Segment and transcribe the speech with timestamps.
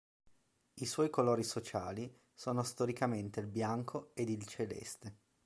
[0.73, 5.17] I suoi colori sociali sono storicamente il bianco ed il celeste.